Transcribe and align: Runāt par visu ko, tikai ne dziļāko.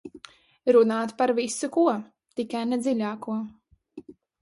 Runāt 0.75 1.13
par 1.19 1.35
visu 1.41 1.71
ko, 1.77 1.85
tikai 2.41 2.65
ne 2.73 2.83
dziļāko. 2.83 3.41